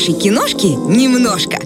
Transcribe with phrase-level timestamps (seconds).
[0.00, 1.58] хорошей киношки немножко.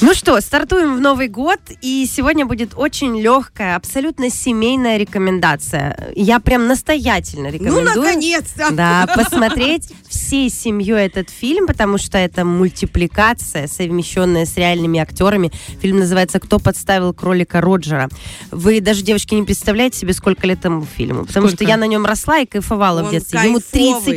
[0.00, 6.12] Ну что, стартуем в Новый год, и сегодня будет очень легкая, абсолютно семейная рекомендация.
[6.14, 7.84] Я прям настоятельно рекомендую.
[7.84, 8.70] Ну, наконец-то!
[8.70, 15.50] Да, посмотреть всей семьей этот фильм, потому что это мультипликация, совмещенная с реальными актерами.
[15.80, 18.08] Фильм называется «Кто подставил кролика Роджера».
[18.52, 21.24] Вы даже, девочки, не представляете себе, сколько лет этому фильму.
[21.24, 21.64] Потому Сколько?
[21.64, 23.40] что я на нем росла и кайфовала Он в детстве.
[23.42, 24.16] Ему кайфовый.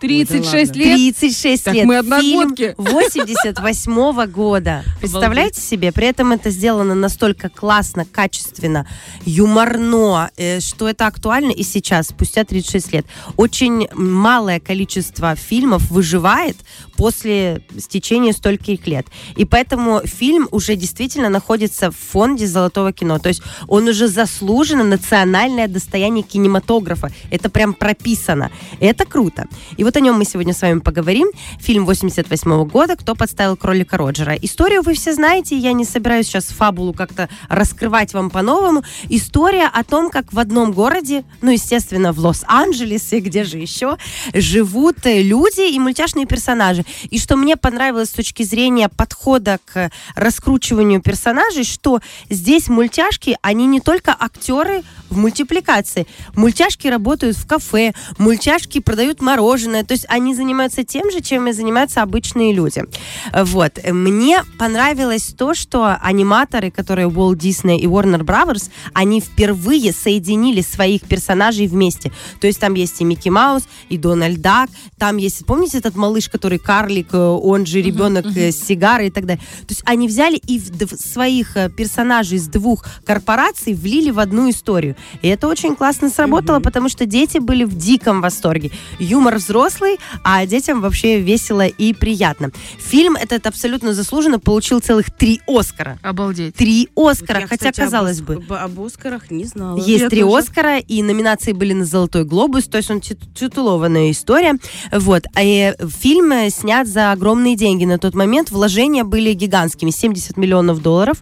[0.00, 0.72] 36.
[0.72, 0.78] 36 ладно.
[0.78, 0.96] лет?
[1.16, 1.84] 36 Так лет.
[1.86, 2.74] мы одногодки.
[2.74, 4.84] Фильм 88 года.
[5.00, 5.92] Представляете себе?
[5.92, 8.86] При этом это сделано настолько классно, качественно,
[9.24, 13.06] юморно, э, что это актуально и сейчас, спустя 36 лет.
[13.36, 16.56] Очень малое количество фильмов выживает
[16.96, 19.06] после стечения стольких лет.
[19.36, 23.18] И поэтому фильм уже действительно находится в фонде золотого кино.
[23.18, 27.10] То есть он уже заслуженно национальное достояние кинематографа.
[27.30, 28.50] Это прям прописано.
[28.80, 29.46] Это круто.
[29.76, 31.30] И вот о нем мы сегодня с вами поговорим.
[31.60, 34.34] Фильм 88 года «Кто подставил кролика Роджера».
[34.34, 38.84] Историю вы все знаете, я не собираюсь сейчас фабулу как-то раскрывать вам по-новому.
[39.08, 43.96] История о том, как в одном городе, ну, естественно, в Лос-Анджелесе, где же еще,
[44.34, 46.84] живут э, люди и мультяшные персонажи.
[47.08, 53.64] И что мне понравилось с точки зрения подхода к раскручиванию персонажей, что здесь мультяшки, они
[53.64, 56.06] не только актеры в мультипликации.
[56.34, 61.52] Мультяшки работают в кафе, мультяшки продают мороженое, то есть они занимаются тем же, чем и
[61.52, 62.84] занимаются обычные люди.
[63.32, 63.78] Вот.
[63.90, 71.02] Мне понравилось то, что аниматоры, которые Walt Disney и Warner Brothers, они впервые соединили своих
[71.02, 72.12] персонажей вместе.
[72.40, 76.28] То есть там есть и Микки Маус, и Дональд Дак, там есть, помните этот малыш,
[76.28, 79.42] который карлик, э, он же ребенок э, с сигарой и так далее.
[79.60, 84.50] То есть они взяли и в своих э, персонажей с двух корпораций влили в одну
[84.50, 84.96] историю.
[85.22, 88.70] И это очень классно сработало, потому что дети были в диком восторге.
[88.98, 89.38] Юмор
[89.68, 92.50] взрослый, а детям вообще весело и приятно.
[92.78, 95.98] Фильм этот абсолютно заслуженно получил целых три Оскара.
[96.02, 96.54] Обалдеть.
[96.54, 99.76] Три Оскара, Я, хотя, кстати, об казалось Ос- бы, об- Об Оскарах не знала.
[99.78, 100.38] есть Я три тоже.
[100.38, 104.54] Оскара, и номинации были на «Золотой глобус», то есть он тит- титулованная история.
[104.92, 105.24] Вот.
[105.34, 107.84] А, э, фильм э, снят за огромные деньги.
[107.84, 111.18] На тот момент вложения были гигантскими, 70 миллионов долларов.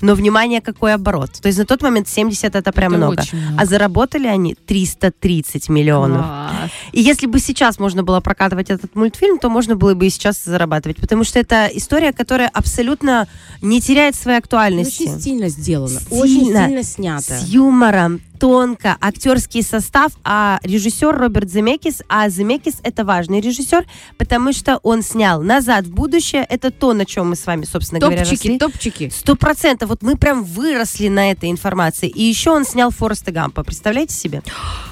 [0.00, 1.32] Но, внимание, какой оборот.
[1.42, 3.20] То есть на тот момент 70 это прям Это много.
[3.22, 3.60] очень много.
[3.62, 6.24] А заработали они 330 миллионов.
[6.24, 6.70] Класс.
[6.92, 10.44] И если бы сейчас можно было прокатывать этот мультфильм, то можно было бы и сейчас
[10.44, 10.98] зарабатывать.
[10.98, 13.26] Потому что это история, которая абсолютно
[13.62, 15.04] не теряет своей актуальности.
[15.04, 16.00] Очень стильно сделано.
[16.10, 16.64] Очень Стильно.
[16.64, 17.38] стильно снято.
[17.38, 23.84] С юмором, тонко, актерский состав, а режиссер Роберт Земекис, а Земекис это важный режиссер,
[24.16, 28.00] потому что он снял «Назад в будущее», это то, на чем мы с вами, собственно
[28.00, 28.58] говоря, Топчики, росли.
[28.58, 29.12] топчики.
[29.14, 29.88] Сто процентов.
[29.88, 32.08] Вот мы прям выросли на этой информации.
[32.08, 33.64] И еще он снял Фореста Гампа.
[33.64, 34.42] Представляете себе?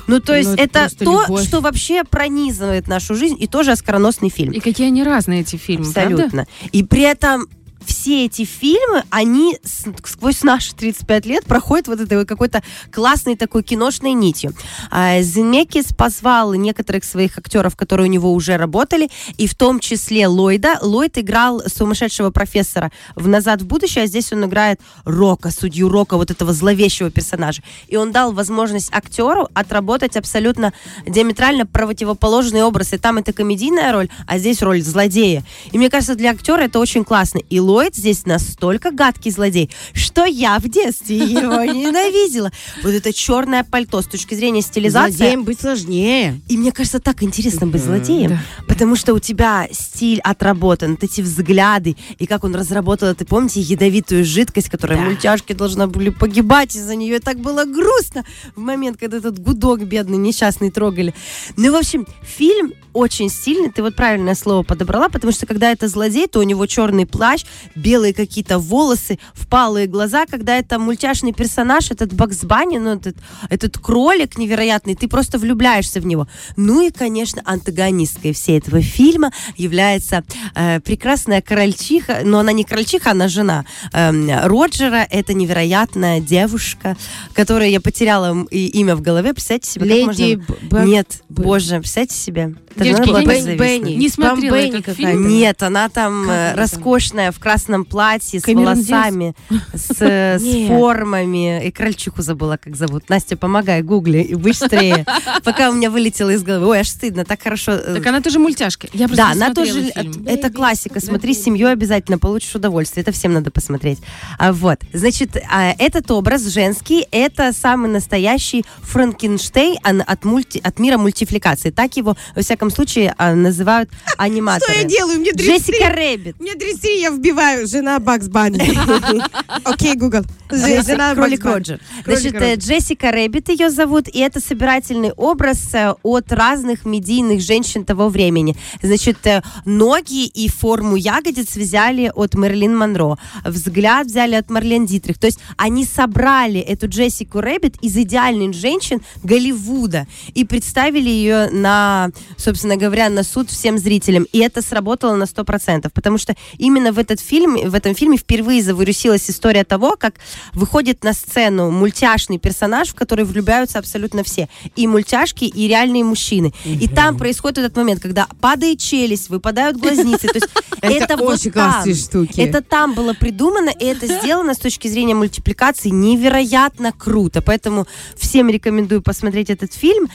[0.06, 1.46] Ну, то есть Ну, это это то, любовь.
[1.46, 4.52] что вообще пронизывает нашу жизнь, и тоже оскароносный фильм.
[4.52, 6.14] И какие они разные, эти фильмы, правда?
[6.14, 6.46] Абсолютно.
[6.72, 7.46] И при этом
[7.86, 9.58] все эти фильмы, они
[10.04, 14.52] сквозь наши 35 лет проходят вот этой какой-то классной такой киношной нитью.
[14.91, 19.08] А, Земекис позвал некоторых своих актеров, которые у него уже работали,
[19.38, 20.78] и в том числе Ллойда.
[20.82, 26.16] Ллойд играл сумасшедшего профессора в «Назад в будущее», а здесь он играет Рока, судью Рока,
[26.16, 27.62] вот этого зловещего персонажа.
[27.88, 30.72] И он дал возможность актеру отработать абсолютно
[31.06, 32.92] диаметрально противоположный образ.
[32.92, 35.44] И там это комедийная роль, а здесь роль злодея.
[35.72, 37.38] И мне кажется, для актера это очень классно.
[37.50, 42.50] И Ллойд здесь настолько гадкий злодей, что я в детстве его ненавидела.
[42.82, 45.16] Вот это черное пальто с точки зрения стилизации.
[45.16, 46.41] Злодеем быть сложнее.
[46.48, 48.38] И мне кажется, так интересно быть злодеем, Да.
[48.66, 53.60] потому что у тебя стиль отработан, вот эти взгляды, и как он разработал, это, помните,
[53.60, 55.04] ядовитую жидкость, которая Да.
[55.04, 57.16] мультяшки должна были погибать из-за нее.
[57.16, 61.14] И так было грустно в момент, когда этот гудок бедный, несчастный трогали.
[61.56, 65.87] Ну, в общем, фильм очень стильный, ты вот правильное слово подобрала, потому что когда это
[65.87, 67.44] злодей, то у него черный плащ,
[67.75, 73.16] белые какие-то волосы, впалые глаза, когда это мультяшный персонаж, этот Бакс Банни, ну, этот,
[73.50, 76.28] этот кролик невероятный, ты просто влюбляешься в него.
[76.56, 80.25] Ну и, конечно, антагонисткой всей этого фильма является
[80.55, 86.96] э, прекрасная крольчиха, но она не крольчиха, она жена эм, Роджера, это невероятная девушка,
[87.35, 90.23] которая я потеряла и- имя в голове, представьте себе, как можно...
[90.23, 92.55] Леди Б- Б- Нет, Б- боже, представьте себе.
[92.84, 93.58] Девочки, не- зависнуть.
[93.58, 93.93] Бенни.
[93.94, 95.02] Не смотрела Бенни этот какая-то.
[95.12, 95.28] фильм.
[95.28, 96.58] Нет, она там Как э, там?
[96.62, 98.88] роскошная, в красном платье, с Кэмерон Диаз?
[98.88, 99.34] волосами,
[99.75, 101.67] с, э, с формами.
[101.67, 103.08] И крольчиху забыла, как зовут.
[103.08, 105.05] Настя, помогай, гугли, и быстрее.
[105.44, 106.67] Пока у меня вылетело из головы.
[106.69, 107.73] Ой, аж стыдно, так хорошо.
[107.73, 108.88] э, Так она тоже мультяшка.
[108.93, 110.25] Я просто да, она тоже, фильм.
[110.26, 111.00] это классика.
[111.00, 113.02] Смотри с семьей обязательно, получишь удовольствие.
[113.02, 113.99] Это всем надо посмотреть.
[114.38, 120.99] А, вот, значит, а, этот образ женский, это самый настоящий Франкенштейн от, мульти, от мира
[120.99, 121.70] мультифликации.
[121.70, 124.72] Так его, во всяком всяком случае а, называют аниматоры.
[124.72, 125.18] Что я делаю?
[125.18, 125.56] Мне 33.
[125.56, 126.40] Джессика Рэббит.
[126.40, 128.58] Мне 33, я вбиваю жена Бакс Банни.
[129.64, 130.22] Окей, Google.
[130.48, 131.44] Джесси- Жена Кролик.
[131.44, 131.80] Роджер.
[132.04, 132.54] Значит, э.
[132.54, 138.56] Джессика Рэббит ее зовут, и это собирательный образ э, от разных медийных женщин того времени.
[138.82, 145.18] Значит, э, ноги и форму ягодиц взяли от Мерлин Монро, взгляд взяли от Марлен Дитрих.
[145.18, 152.10] То есть они собрали эту Джессику Рэббит из идеальных женщин Голливуда и представили ее на,
[152.36, 154.26] собственно говоря, на суд всем зрителям.
[154.32, 158.62] И это сработало на 100%, потому что именно в этот фильм, в этом фильме впервые
[158.62, 160.14] завирусилась история того, как
[160.53, 164.49] выходит на сцену мультяшный персонаж, в который влюбляются абсолютно все.
[164.76, 166.53] И мультяшки, и реальные мужчины.
[166.64, 170.29] И там происходит этот момент, когда падает челюсть, выпадают глазницы.
[170.29, 170.49] То есть
[170.81, 172.41] Это очень классные штуки.
[172.41, 177.43] Это там было придумано, и это сделано с точки зрения мультипликации невероятно круто.
[177.43, 177.87] Поэтому
[178.17, 180.09] всем рекомендую посмотреть этот фильм.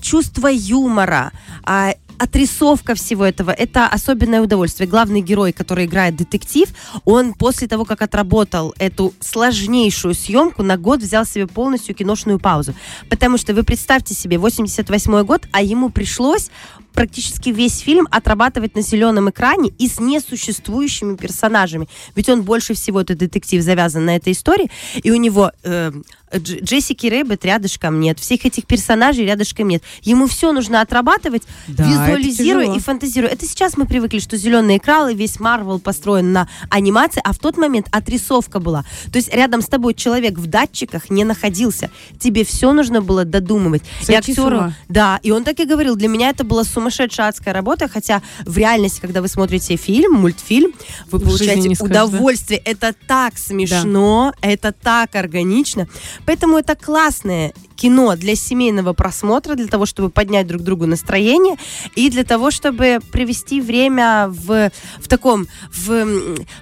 [0.00, 1.32] Чувство юмора,
[1.64, 4.88] а, отрисовка всего этого, это особенное удовольствие.
[4.88, 6.68] Главный герой, который играет детектив,
[7.04, 12.74] он после того, как отработал эту сложнейшую съемку, на год взял себе полностью киношную паузу.
[13.08, 16.50] Потому что вы представьте себе, 88 год, а ему пришлось
[16.96, 21.88] практически весь фильм отрабатывать на зеленом экране и с несуществующими персонажами.
[22.16, 24.70] Ведь он больше всего, этот детектив, завязан на этой истории,
[25.02, 25.92] и у него э,
[26.32, 29.82] Дж- Джессики Рэббит рядышком нет, всех этих персонажей рядышком нет.
[30.02, 33.30] Ему все нужно отрабатывать, Да, визуализируя и фантазируя.
[33.30, 37.38] Это сейчас мы привыкли, что зеленый экран и весь Марвел построен на анимации, а в
[37.38, 38.84] тот момент отрисовка была.
[39.12, 41.90] То есть рядом с тобой человек в датчиках не находился.
[42.18, 43.82] Тебе все нужно было додумывать.
[44.00, 47.52] Сойти и актеру, да, и он так и говорил, для меня это была сумасшедшая адская
[47.52, 50.72] работа, хотя в реальности, когда вы смотрите фильм, мультфильм,
[51.10, 52.04] вы получаете скажешь, да?
[52.04, 52.60] удовольствие.
[52.64, 55.88] Это так смешно, это так органично.
[56.24, 61.56] Поэтому это классное кино для семейного просмотра, для того, чтобы поднять друг другу настроение
[61.94, 66.04] и для того, чтобы привести время в, в таком, в,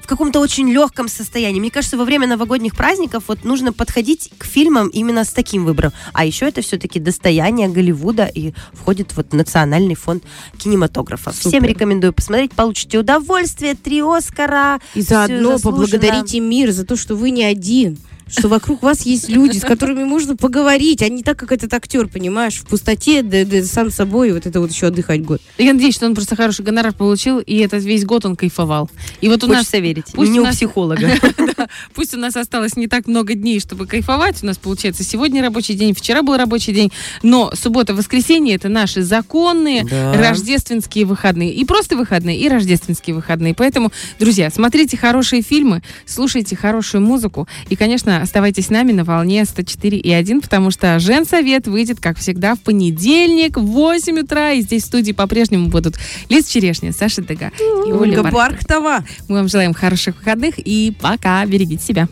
[0.02, 1.60] в каком-то очень легком состоянии.
[1.60, 5.92] Мне кажется, во время новогодних праздников вот нужно подходить к фильмам именно с таким выбором.
[6.12, 10.24] А еще это все-таки достояние Голливуда и входит вот в Национальный фонд
[10.58, 11.32] кинематографа.
[11.32, 11.68] Всем Супер.
[11.68, 14.80] рекомендую посмотреть, получите удовольствие, три Оскара.
[14.94, 17.98] И заодно поблагодарите мир за то, что вы не один.
[18.26, 22.08] Что вокруг вас есть люди, с которыми можно поговорить, а не так, как этот актер,
[22.08, 25.42] понимаешь, в пустоте, да, да, сам собой, вот это вот еще отдыхать год.
[25.58, 28.88] Я надеюсь, что он просто хороший гонорар получил, и этот весь год он кайфовал.
[29.20, 30.06] И вот у нас Хочется верить.
[30.14, 31.06] пусть не у у нас- психолога.
[31.94, 34.42] Пусть у нас осталось не так много дней, чтобы кайфовать.
[34.42, 36.92] У нас получается сегодня рабочий день, вчера был рабочий день.
[37.22, 40.12] Но суббота, воскресенье это наши законные Да.
[40.14, 41.52] рождественские выходные.
[41.52, 43.54] И просто выходные, и рождественские выходные.
[43.54, 47.48] Поэтому, друзья, смотрите хорошие фильмы, слушайте хорошую музыку.
[47.68, 52.60] И, конечно, оставайтесь с нами на волне 104,1, потому что Женсовет выйдет, как всегда, в
[52.60, 54.52] понедельник в 8 утра.
[54.52, 55.96] И здесь в студии по-прежнему будут
[56.28, 57.50] Лиз Черешня, Саша Дега
[57.86, 58.22] и Ольга.
[58.22, 59.04] Бархтова.
[59.28, 61.44] Мы вам желаем хороших выходных и пока.
[61.54, 62.08] Берегите себя.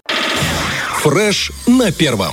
[1.03, 2.33] Фреш на первом.